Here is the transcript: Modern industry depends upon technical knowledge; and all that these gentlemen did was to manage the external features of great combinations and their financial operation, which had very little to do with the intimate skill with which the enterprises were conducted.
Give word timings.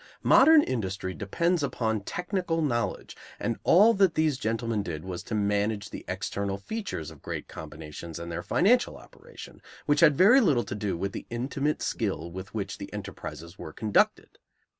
Modern 0.23 0.63
industry 0.63 1.13
depends 1.13 1.61
upon 1.61 2.01
technical 2.01 2.63
knowledge; 2.63 3.15
and 3.39 3.59
all 3.63 3.93
that 3.93 4.15
these 4.15 4.39
gentlemen 4.39 4.81
did 4.81 5.05
was 5.05 5.21
to 5.21 5.35
manage 5.35 5.91
the 5.91 6.03
external 6.07 6.57
features 6.57 7.11
of 7.11 7.21
great 7.21 7.47
combinations 7.47 8.17
and 8.17 8.31
their 8.31 8.41
financial 8.41 8.97
operation, 8.97 9.61
which 9.85 9.99
had 9.99 10.17
very 10.17 10.41
little 10.41 10.63
to 10.63 10.73
do 10.73 10.97
with 10.97 11.11
the 11.11 11.27
intimate 11.29 11.83
skill 11.83 12.31
with 12.31 12.51
which 12.51 12.79
the 12.79 12.91
enterprises 12.91 13.59
were 13.59 13.73
conducted. 13.73 14.39